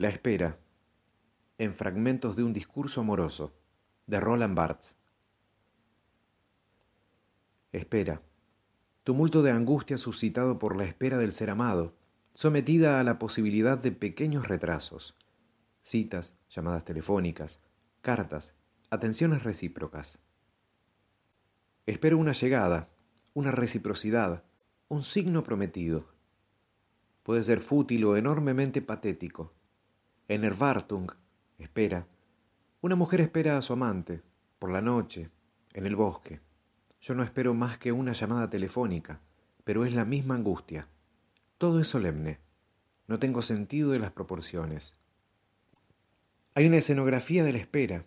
La 0.00 0.08
espera, 0.08 0.58
en 1.58 1.74
fragmentos 1.74 2.34
de 2.34 2.42
un 2.42 2.54
discurso 2.54 3.02
amoroso, 3.02 3.52
de 4.06 4.18
Roland 4.18 4.56
Barthes. 4.56 4.96
Espera, 7.70 8.22
tumulto 9.04 9.42
de 9.42 9.50
angustia 9.50 9.98
suscitado 9.98 10.58
por 10.58 10.74
la 10.74 10.84
espera 10.84 11.18
del 11.18 11.32
ser 11.32 11.50
amado, 11.50 11.92
sometida 12.32 12.98
a 12.98 13.04
la 13.04 13.18
posibilidad 13.18 13.76
de 13.76 13.92
pequeños 13.92 14.48
retrasos, 14.48 15.14
citas, 15.82 16.34
llamadas 16.48 16.86
telefónicas, 16.86 17.60
cartas, 18.00 18.54
atenciones 18.88 19.42
recíprocas. 19.42 20.18
Espero 21.84 22.16
una 22.16 22.32
llegada, 22.32 22.88
una 23.34 23.50
reciprocidad, 23.50 24.44
un 24.88 25.02
signo 25.02 25.44
prometido. 25.44 26.06
Puede 27.22 27.42
ser 27.42 27.60
fútil 27.60 28.06
o 28.06 28.16
enormemente 28.16 28.80
patético 28.80 29.52
en 30.30 30.44
Erwartung, 30.44 31.10
espera. 31.58 32.06
Una 32.82 32.94
mujer 32.94 33.20
espera 33.20 33.58
a 33.58 33.62
su 33.62 33.72
amante, 33.72 34.22
por 34.60 34.70
la 34.70 34.80
noche, 34.80 35.28
en 35.72 35.86
el 35.86 35.96
bosque. 35.96 36.38
Yo 37.00 37.16
no 37.16 37.24
espero 37.24 37.52
más 37.52 37.78
que 37.78 37.90
una 37.90 38.12
llamada 38.12 38.48
telefónica, 38.48 39.18
pero 39.64 39.84
es 39.84 39.92
la 39.92 40.04
misma 40.04 40.36
angustia. 40.36 40.86
Todo 41.58 41.80
es 41.80 41.88
solemne. 41.88 42.38
No 43.08 43.18
tengo 43.18 43.42
sentido 43.42 43.90
de 43.90 43.98
las 43.98 44.12
proporciones. 44.12 44.94
Hay 46.54 46.64
una 46.68 46.76
escenografía 46.76 47.42
de 47.42 47.52
la 47.52 47.58
espera. 47.58 48.04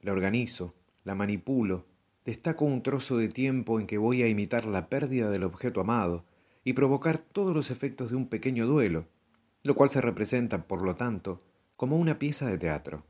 La 0.00 0.10
organizo, 0.10 0.74
la 1.04 1.14
manipulo, 1.14 1.86
destaco 2.24 2.64
un 2.64 2.82
trozo 2.82 3.16
de 3.16 3.28
tiempo 3.28 3.78
en 3.78 3.86
que 3.86 3.96
voy 3.96 4.24
a 4.24 4.28
imitar 4.28 4.64
la 4.64 4.88
pérdida 4.88 5.30
del 5.30 5.44
objeto 5.44 5.80
amado 5.80 6.24
y 6.64 6.72
provocar 6.72 7.18
todos 7.18 7.54
los 7.54 7.70
efectos 7.70 8.10
de 8.10 8.16
un 8.16 8.26
pequeño 8.26 8.66
duelo, 8.66 9.06
lo 9.62 9.76
cual 9.76 9.90
se 9.90 10.00
representa, 10.00 10.66
por 10.66 10.82
lo 10.84 10.96
tanto, 10.96 11.44
como 11.80 11.96
una 11.96 12.18
pieza 12.18 12.46
de 12.46 12.58
teatro. 12.58 13.06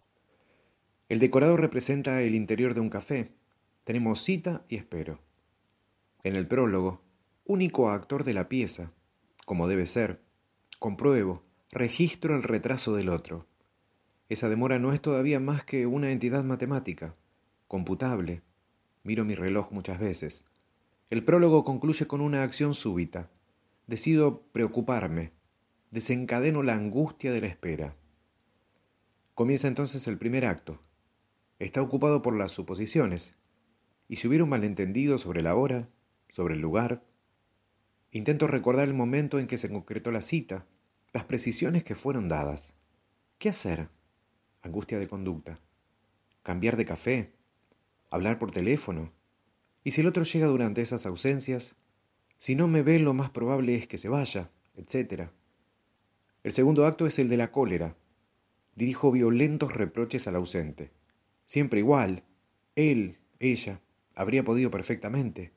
El 1.08 1.18
decorado 1.18 1.56
representa 1.56 2.22
el 2.22 2.36
interior 2.36 2.72
de 2.72 2.78
un 2.78 2.88
café. 2.88 3.32
Tenemos 3.82 4.22
cita 4.22 4.64
y 4.68 4.76
espero. 4.76 5.18
En 6.22 6.36
el 6.36 6.46
prólogo, 6.46 7.02
único 7.44 7.90
actor 7.90 8.22
de 8.22 8.32
la 8.32 8.48
pieza, 8.48 8.92
como 9.44 9.66
debe 9.66 9.86
ser, 9.86 10.20
compruebo, 10.78 11.42
registro 11.72 12.36
el 12.36 12.44
retraso 12.44 12.94
del 12.94 13.08
otro. 13.08 13.44
Esa 14.28 14.48
demora 14.48 14.78
no 14.78 14.92
es 14.92 15.02
todavía 15.02 15.40
más 15.40 15.64
que 15.64 15.88
una 15.88 16.12
entidad 16.12 16.44
matemática, 16.44 17.16
computable. 17.66 18.42
Miro 19.02 19.24
mi 19.24 19.34
reloj 19.34 19.72
muchas 19.72 19.98
veces. 19.98 20.44
El 21.08 21.24
prólogo 21.24 21.64
concluye 21.64 22.06
con 22.06 22.20
una 22.20 22.44
acción 22.44 22.74
súbita. 22.74 23.30
Decido 23.88 24.42
preocuparme. 24.52 25.32
Desencadeno 25.90 26.62
la 26.62 26.74
angustia 26.74 27.32
de 27.32 27.40
la 27.40 27.48
espera. 27.48 27.96
Comienza 29.34 29.68
entonces 29.68 30.06
el 30.06 30.18
primer 30.18 30.44
acto. 30.44 30.80
Está 31.58 31.82
ocupado 31.82 32.22
por 32.22 32.36
las 32.36 32.52
suposiciones. 32.52 33.34
Y 34.08 34.16
si 34.16 34.28
hubiera 34.28 34.44
un 34.44 34.50
malentendido 34.50 35.18
sobre 35.18 35.42
la 35.42 35.54
hora, 35.54 35.88
sobre 36.28 36.54
el 36.54 36.60
lugar, 36.60 37.02
intento 38.10 38.46
recordar 38.46 38.88
el 38.88 38.94
momento 38.94 39.38
en 39.38 39.46
que 39.46 39.58
se 39.58 39.70
concretó 39.70 40.10
la 40.10 40.22
cita, 40.22 40.66
las 41.12 41.24
precisiones 41.24 41.84
que 41.84 41.94
fueron 41.94 42.28
dadas. 42.28 42.74
¿Qué 43.38 43.48
hacer? 43.48 43.88
Angustia 44.62 44.98
de 44.98 45.08
conducta. 45.08 45.60
Cambiar 46.42 46.76
de 46.76 46.84
café. 46.84 47.32
Hablar 48.10 48.38
por 48.38 48.50
teléfono. 48.50 49.12
Y 49.84 49.92
si 49.92 50.00
el 50.00 50.06
otro 50.06 50.24
llega 50.24 50.46
durante 50.46 50.82
esas 50.82 51.06
ausencias, 51.06 51.74
si 52.38 52.54
no 52.54 52.68
me 52.68 52.82
ve, 52.82 52.98
lo 52.98 53.14
más 53.14 53.30
probable 53.30 53.76
es 53.76 53.86
que 53.86 53.98
se 53.98 54.08
vaya, 54.08 54.50
etc. 54.74 55.30
El 56.42 56.52
segundo 56.52 56.86
acto 56.86 57.06
es 57.06 57.18
el 57.18 57.28
de 57.28 57.36
la 57.36 57.52
cólera, 57.52 57.96
dirijo 58.80 59.12
violentos 59.12 59.74
reproches 59.74 60.26
al 60.26 60.36
ausente. 60.36 60.90
Siempre 61.44 61.80
igual. 61.80 62.22
Él, 62.76 63.18
ella, 63.38 63.80
habría 64.14 64.42
podido 64.42 64.70
perfectamente. 64.70 65.52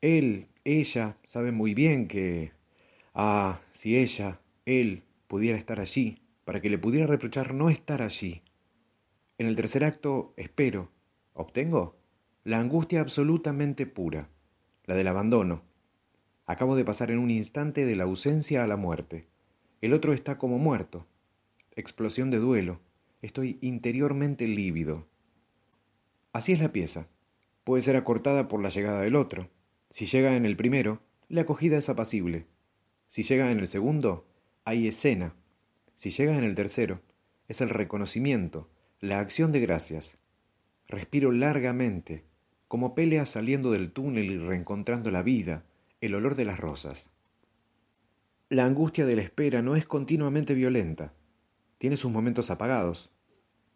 Él, 0.00 0.46
ella, 0.64 1.18
sabe 1.26 1.52
muy 1.52 1.74
bien 1.74 2.08
que... 2.08 2.52
Ah, 3.14 3.60
si 3.74 3.98
ella, 3.98 4.40
él, 4.64 5.02
pudiera 5.28 5.58
estar 5.58 5.80
allí, 5.80 6.18
para 6.46 6.62
que 6.62 6.70
le 6.70 6.78
pudiera 6.78 7.06
reprochar 7.06 7.52
no 7.52 7.68
estar 7.68 8.00
allí. 8.00 8.40
En 9.36 9.46
el 9.46 9.56
tercer 9.56 9.84
acto, 9.84 10.32
espero, 10.36 10.90
obtengo 11.34 11.96
la 12.42 12.58
angustia 12.58 13.00
absolutamente 13.00 13.84
pura, 13.86 14.28
la 14.84 14.94
del 14.94 15.08
abandono. 15.08 15.62
Acabo 16.46 16.74
de 16.74 16.84
pasar 16.86 17.10
en 17.10 17.18
un 17.18 17.30
instante 17.30 17.84
de 17.84 17.96
la 17.96 18.04
ausencia 18.04 18.64
a 18.64 18.66
la 18.66 18.76
muerte. 18.76 19.26
El 19.82 19.92
otro 19.92 20.14
está 20.14 20.38
como 20.38 20.58
muerto, 20.58 21.06
explosión 21.76 22.30
de 22.30 22.38
duelo. 22.38 22.80
Estoy 23.20 23.58
interiormente 23.60 24.48
lívido. 24.48 25.06
Así 26.32 26.52
es 26.52 26.60
la 26.60 26.72
pieza. 26.72 27.06
Puede 27.64 27.82
ser 27.82 27.96
acortada 27.96 28.48
por 28.48 28.62
la 28.62 28.70
llegada 28.70 29.02
del 29.02 29.14
otro. 29.14 29.50
Si 29.90 30.06
llega 30.06 30.36
en 30.36 30.46
el 30.46 30.56
primero, 30.56 31.02
la 31.28 31.42
acogida 31.42 31.76
es 31.76 31.88
apacible. 31.90 32.46
Si 33.08 33.22
llega 33.22 33.50
en 33.50 33.60
el 33.60 33.68
segundo, 33.68 34.26
hay 34.64 34.88
escena. 34.88 35.34
Si 35.96 36.10
llega 36.10 36.36
en 36.36 36.44
el 36.44 36.54
tercero, 36.54 37.02
es 37.46 37.60
el 37.60 37.68
reconocimiento, 37.68 38.70
la 39.00 39.18
acción 39.18 39.52
de 39.52 39.60
gracias. 39.60 40.16
Respiro 40.88 41.30
largamente, 41.30 42.24
como 42.68 42.94
pelea 42.94 43.26
saliendo 43.26 43.70
del 43.70 43.92
túnel 43.92 44.30
y 44.30 44.38
reencontrando 44.38 45.10
la 45.10 45.22
vida, 45.22 45.64
el 46.00 46.14
olor 46.14 46.36
de 46.36 46.44
las 46.46 46.58
rosas. 46.58 47.10
La 48.48 48.64
angustia 48.64 49.04
de 49.04 49.16
la 49.16 49.22
espera 49.22 49.60
no 49.60 49.76
es 49.76 49.84
continuamente 49.84 50.54
violenta 50.54 51.12
tiene 51.86 51.96
sus 51.96 52.10
momentos 52.10 52.50
apagados. 52.50 53.12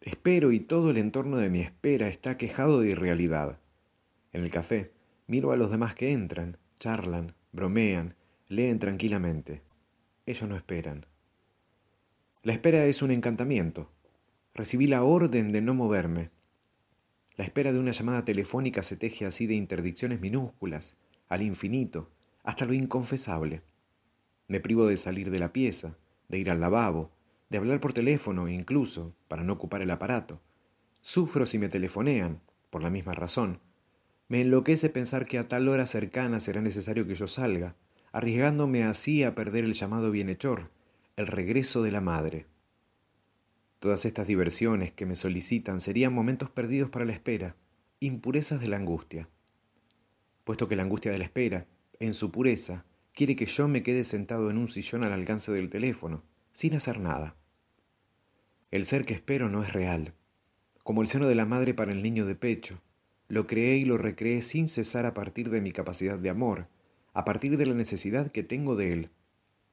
Espero 0.01 0.51
y 0.51 0.59
todo 0.59 0.91
el 0.91 0.97
entorno 0.97 1.37
de 1.37 1.49
mi 1.49 1.61
espera 1.61 2.09
está 2.09 2.35
quejado 2.35 2.81
de 2.81 2.89
irrealidad. 2.89 3.57
En 4.33 4.43
el 4.43 4.51
café, 4.51 4.91
miro 5.27 5.53
a 5.53 5.55
los 5.55 5.71
demás 5.71 5.95
que 5.95 6.11
entran, 6.11 6.57
charlan, 6.77 7.35
bromean, 7.53 8.15
leen 8.49 8.79
tranquilamente. 8.79 9.61
Ellos 10.25 10.49
no 10.49 10.57
esperan. 10.57 11.05
La 12.43 12.51
espera 12.51 12.85
es 12.85 13.01
un 13.01 13.11
encantamiento. 13.11 13.89
Recibí 14.53 14.87
la 14.87 15.03
orden 15.03 15.53
de 15.53 15.61
no 15.61 15.73
moverme. 15.73 16.31
La 17.37 17.45
espera 17.45 17.71
de 17.71 17.79
una 17.79 17.91
llamada 17.91 18.25
telefónica 18.25 18.83
se 18.83 18.97
teje 18.97 19.25
así 19.25 19.47
de 19.47 19.53
interdicciones 19.53 20.19
minúsculas, 20.19 20.95
al 21.29 21.43
infinito, 21.43 22.09
hasta 22.43 22.65
lo 22.65 22.73
inconfesable. 22.73 23.61
Me 24.49 24.59
privo 24.59 24.85
de 24.85 24.97
salir 24.97 25.31
de 25.31 25.39
la 25.39 25.53
pieza, 25.53 25.95
de 26.27 26.39
ir 26.39 26.51
al 26.51 26.59
lavabo, 26.59 27.09
de 27.51 27.57
hablar 27.57 27.81
por 27.81 27.91
teléfono 27.91 28.47
incluso, 28.47 29.13
para 29.27 29.43
no 29.43 29.51
ocupar 29.51 29.81
el 29.81 29.91
aparato. 29.91 30.39
Sufro 31.01 31.45
si 31.45 31.59
me 31.59 31.67
telefonean, 31.67 32.39
por 32.69 32.81
la 32.81 32.89
misma 32.89 33.11
razón. 33.11 33.59
Me 34.29 34.39
enloquece 34.39 34.89
pensar 34.89 35.25
que 35.25 35.37
a 35.37 35.49
tal 35.49 35.67
hora 35.67 35.85
cercana 35.85 36.39
será 36.39 36.61
necesario 36.61 37.05
que 37.05 37.13
yo 37.13 37.27
salga, 37.27 37.75
arriesgándome 38.13 38.85
así 38.85 39.25
a 39.25 39.35
perder 39.35 39.65
el 39.65 39.73
llamado 39.73 40.11
bienhechor, 40.11 40.69
el 41.17 41.27
regreso 41.27 41.83
de 41.83 41.91
la 41.91 41.99
madre. 41.99 42.45
Todas 43.79 44.05
estas 44.05 44.27
diversiones 44.27 44.93
que 44.93 45.05
me 45.05 45.15
solicitan 45.17 45.81
serían 45.81 46.13
momentos 46.13 46.49
perdidos 46.49 46.89
para 46.89 47.03
la 47.03 47.11
espera, 47.11 47.57
impurezas 47.99 48.61
de 48.61 48.67
la 48.69 48.77
angustia. 48.77 49.27
Puesto 50.45 50.69
que 50.69 50.77
la 50.77 50.83
angustia 50.83 51.11
de 51.11 51.17
la 51.17 51.25
espera, 51.25 51.65
en 51.99 52.13
su 52.13 52.31
pureza, 52.31 52.85
quiere 53.13 53.35
que 53.35 53.45
yo 53.45 53.67
me 53.67 53.83
quede 53.83 54.05
sentado 54.05 54.49
en 54.49 54.57
un 54.57 54.69
sillón 54.69 55.03
al 55.03 55.11
alcance 55.11 55.51
del 55.51 55.69
teléfono, 55.69 56.23
sin 56.53 56.75
hacer 56.75 57.01
nada. 57.01 57.35
El 58.71 58.85
ser 58.85 59.05
que 59.05 59.13
espero 59.13 59.49
no 59.49 59.63
es 59.63 59.73
real. 59.73 60.13
Como 60.83 61.01
el 61.01 61.09
seno 61.09 61.27
de 61.27 61.35
la 61.35 61.45
madre 61.45 61.73
para 61.73 61.91
el 61.91 62.01
niño 62.01 62.25
de 62.25 62.35
pecho, 62.35 62.79
lo 63.27 63.45
creé 63.45 63.75
y 63.75 63.83
lo 63.83 63.97
recreé 63.97 64.41
sin 64.41 64.69
cesar 64.69 65.05
a 65.05 65.13
partir 65.13 65.49
de 65.49 65.59
mi 65.59 65.73
capacidad 65.73 66.17
de 66.17 66.29
amor, 66.29 66.67
a 67.13 67.25
partir 67.25 67.57
de 67.57 67.65
la 67.65 67.73
necesidad 67.73 68.31
que 68.31 68.43
tengo 68.43 68.77
de 68.77 68.87
él. 68.87 69.09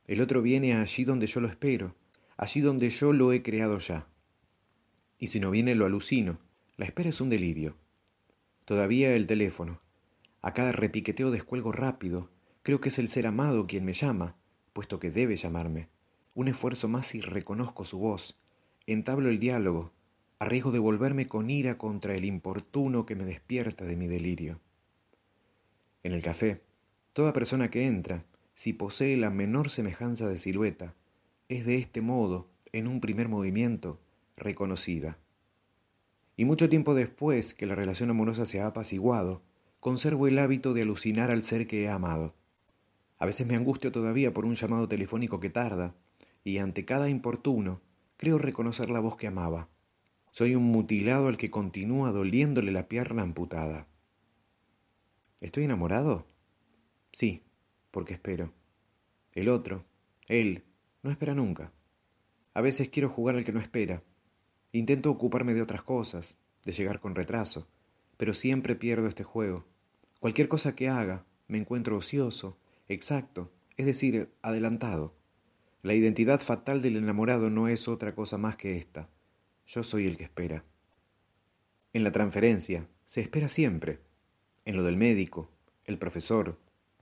El 0.08 0.20
otro 0.20 0.42
viene 0.42 0.74
allí 0.74 1.04
donde 1.04 1.28
yo 1.28 1.40
lo 1.40 1.46
espero, 1.46 1.94
allí 2.36 2.60
donde 2.60 2.90
yo 2.90 3.12
lo 3.12 3.32
he 3.32 3.40
creado 3.40 3.78
ya. 3.78 4.08
Y 5.16 5.28
si 5.28 5.38
no 5.38 5.52
viene 5.52 5.76
lo 5.76 5.86
alucino, 5.86 6.40
la 6.76 6.84
espera 6.84 7.10
es 7.10 7.20
un 7.20 7.28
delirio. 7.28 7.76
Todavía 8.64 9.14
el 9.14 9.28
teléfono. 9.28 9.80
A 10.42 10.54
cada 10.54 10.72
repiqueteo 10.72 11.30
descuelgo 11.30 11.70
rápido. 11.70 12.30
Creo 12.64 12.80
que 12.80 12.88
es 12.88 12.98
el 12.98 13.08
ser 13.08 13.28
amado 13.28 13.68
quien 13.68 13.84
me 13.84 13.92
llama, 13.92 14.34
puesto 14.72 14.98
que 14.98 15.12
debe 15.12 15.36
llamarme. 15.36 15.88
Un 16.34 16.48
esfuerzo 16.48 16.88
más 16.88 17.14
y 17.14 17.20
reconozco 17.20 17.84
su 17.84 17.98
voz, 17.98 18.36
entablo 18.92 19.28
el 19.28 19.38
diálogo, 19.38 19.92
a 20.38 20.46
riesgo 20.46 20.70
de 20.70 20.78
volverme 20.78 21.26
con 21.26 21.50
ira 21.50 21.76
contra 21.76 22.14
el 22.14 22.24
importuno 22.24 23.04
que 23.04 23.16
me 23.16 23.24
despierta 23.24 23.84
de 23.84 23.96
mi 23.96 24.06
delirio. 24.06 24.60
En 26.02 26.12
el 26.12 26.22
café, 26.22 26.62
toda 27.12 27.34
persona 27.34 27.70
que 27.70 27.86
entra, 27.86 28.24
si 28.54 28.72
posee 28.72 29.16
la 29.16 29.28
menor 29.28 29.68
semejanza 29.68 30.26
de 30.26 30.38
silueta, 30.38 30.94
es 31.48 31.66
de 31.66 31.76
este 31.76 32.00
modo, 32.00 32.48
en 32.72 32.88
un 32.88 33.00
primer 33.00 33.28
movimiento, 33.28 33.98
reconocida. 34.36 35.18
Y 36.36 36.46
mucho 36.46 36.68
tiempo 36.68 36.94
después 36.94 37.52
que 37.52 37.66
la 37.66 37.74
relación 37.74 38.08
amorosa 38.08 38.46
se 38.46 38.60
ha 38.60 38.68
apaciguado, 38.68 39.42
conservo 39.80 40.28
el 40.28 40.38
hábito 40.38 40.72
de 40.72 40.82
alucinar 40.82 41.30
al 41.30 41.42
ser 41.42 41.66
que 41.66 41.82
he 41.82 41.88
amado. 41.88 42.34
A 43.18 43.26
veces 43.26 43.46
me 43.46 43.56
angustio 43.56 43.92
todavía 43.92 44.32
por 44.32 44.46
un 44.46 44.54
llamado 44.54 44.88
telefónico 44.88 45.40
que 45.40 45.50
tarda, 45.50 45.94
y 46.42 46.58
ante 46.58 46.84
cada 46.84 47.10
importuno 47.10 47.80
creo 48.18 48.36
reconocer 48.36 48.90
la 48.90 49.00
voz 49.00 49.16
que 49.16 49.28
amaba. 49.28 49.68
Soy 50.32 50.54
un 50.54 50.64
mutilado 50.64 51.28
al 51.28 51.38
que 51.38 51.50
continúa 51.50 52.12
doliéndole 52.12 52.72
la 52.72 52.88
pierna 52.88 53.22
amputada. 53.22 53.86
¿Estoy 55.40 55.64
enamorado? 55.64 56.26
Sí, 57.12 57.44
porque 57.90 58.12
espero. 58.14 58.52
El 59.32 59.48
otro, 59.48 59.84
él, 60.26 60.64
no 61.02 61.10
espera 61.10 61.34
nunca. 61.34 61.72
A 62.54 62.60
veces 62.60 62.88
quiero 62.88 63.08
jugar 63.08 63.36
al 63.36 63.44
que 63.44 63.52
no 63.52 63.60
espera. 63.60 64.02
Intento 64.72 65.10
ocuparme 65.10 65.54
de 65.54 65.62
otras 65.62 65.82
cosas, 65.82 66.36
de 66.64 66.72
llegar 66.72 67.00
con 67.00 67.14
retraso, 67.14 67.68
pero 68.16 68.34
siempre 68.34 68.74
pierdo 68.74 69.06
este 69.06 69.22
juego. 69.22 69.64
Cualquier 70.18 70.48
cosa 70.48 70.74
que 70.74 70.88
haga, 70.88 71.24
me 71.46 71.58
encuentro 71.58 71.96
ocioso, 71.96 72.58
exacto, 72.88 73.52
es 73.76 73.86
decir, 73.86 74.28
adelantado. 74.42 75.14
La 75.82 75.94
identidad 75.94 76.40
fatal 76.40 76.82
del 76.82 76.96
enamorado 76.96 77.50
no 77.50 77.68
es 77.68 77.88
otra 77.88 78.14
cosa 78.14 78.38
más 78.38 78.56
que 78.56 78.76
esta 78.76 79.08
yo 79.68 79.84
soy 79.84 80.06
el 80.06 80.16
que 80.16 80.24
espera. 80.24 80.64
En 81.92 82.02
la 82.02 82.10
transferencia 82.10 82.88
se 83.04 83.20
espera 83.20 83.48
siempre, 83.48 84.00
en 84.64 84.76
lo 84.76 84.82
del 84.82 84.96
médico, 84.96 85.50
el 85.84 85.98
profesor, 85.98 86.58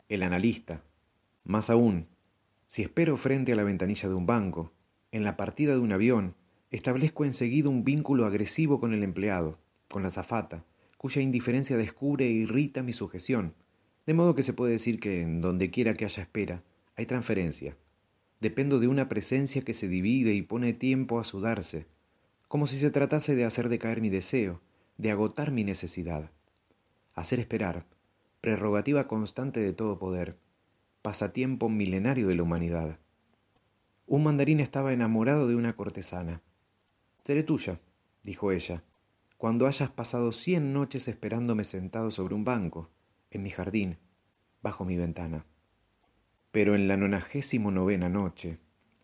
el 0.08 0.22
analista. 0.22 0.82
Más 1.44 1.70
aún, 1.70 2.08
si 2.66 2.82
espero 2.82 3.16
frente 3.16 3.52
a 3.52 3.56
la 3.56 3.62
ventanilla 3.62 4.08
de 4.08 4.14
un 4.14 4.26
banco, 4.26 4.72
en 5.12 5.22
la 5.22 5.36
partida 5.36 5.74
de 5.74 5.78
un 5.78 5.92
avión, 5.92 6.34
establezco 6.72 7.24
enseguida 7.24 7.68
un 7.68 7.84
vínculo 7.84 8.26
agresivo 8.26 8.80
con 8.80 8.92
el 8.92 9.04
empleado, 9.04 9.58
con 9.88 10.02
la 10.02 10.10
zafata, 10.10 10.64
cuya 10.98 11.22
indiferencia 11.22 11.76
descubre 11.76 12.26
e 12.26 12.30
irrita 12.30 12.82
mi 12.82 12.92
sujeción, 12.92 13.54
de 14.06 14.14
modo 14.14 14.34
que 14.34 14.42
se 14.42 14.52
puede 14.52 14.72
decir 14.72 14.98
que 14.98 15.22
en 15.22 15.40
donde 15.40 15.70
quiera 15.70 15.94
que 15.94 16.04
haya 16.04 16.22
espera, 16.22 16.62
hay 16.96 17.06
transferencia. 17.06 17.76
Dependo 18.40 18.78
de 18.78 18.88
una 18.88 19.08
presencia 19.08 19.62
que 19.62 19.72
se 19.72 19.88
divide 19.88 20.34
y 20.34 20.42
pone 20.42 20.72
tiempo 20.72 21.18
a 21.18 21.24
sudarse, 21.24 21.86
como 22.48 22.66
si 22.66 22.78
se 22.78 22.90
tratase 22.90 23.34
de 23.34 23.44
hacer 23.44 23.68
decaer 23.68 24.00
mi 24.00 24.10
deseo, 24.10 24.60
de 24.98 25.10
agotar 25.10 25.50
mi 25.50 25.64
necesidad. 25.64 26.30
Hacer 27.14 27.40
esperar, 27.40 27.86
prerrogativa 28.40 29.08
constante 29.08 29.60
de 29.60 29.72
todo 29.72 29.98
poder, 29.98 30.36
pasatiempo 31.02 31.68
milenario 31.68 32.28
de 32.28 32.34
la 32.34 32.42
humanidad. 32.42 32.98
Un 34.06 34.22
mandarín 34.22 34.60
estaba 34.60 34.92
enamorado 34.92 35.48
de 35.48 35.56
una 35.56 35.74
cortesana. 35.74 36.42
Seré 37.24 37.42
tuya, 37.42 37.80
dijo 38.22 38.52
ella, 38.52 38.84
cuando 39.36 39.66
hayas 39.66 39.90
pasado 39.90 40.32
cien 40.32 40.72
noches 40.72 41.08
esperándome 41.08 41.64
sentado 41.64 42.10
sobre 42.10 42.34
un 42.34 42.44
banco, 42.44 42.90
en 43.30 43.42
mi 43.42 43.50
jardín, 43.50 43.98
bajo 44.62 44.84
mi 44.84 44.96
ventana. 44.96 45.44
Pero 46.56 46.74
en 46.74 46.88
la 46.88 46.96
nonagésimo 46.96 47.70
novena 47.70 48.08
noche, 48.08 48.58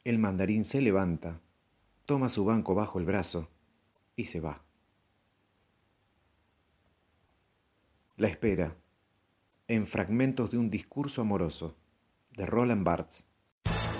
el 0.04 0.18
mandarín 0.18 0.64
se 0.64 0.80
levanta, 0.80 1.42
toma 2.06 2.30
su 2.30 2.46
banco 2.46 2.74
bajo 2.74 2.98
el 2.98 3.04
brazo 3.04 3.50
y 4.16 4.24
se 4.24 4.40
va. 4.40 4.62
La 8.16 8.28
espera, 8.28 8.74
en 9.68 9.86
fragmentos 9.86 10.50
de 10.50 10.56
un 10.56 10.70
discurso 10.70 11.20
amoroso, 11.20 11.76
de 12.30 12.46
Roland 12.46 12.84
Barthes. 12.84 13.26